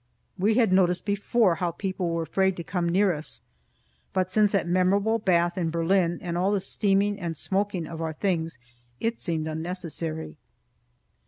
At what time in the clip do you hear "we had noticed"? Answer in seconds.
0.35-1.05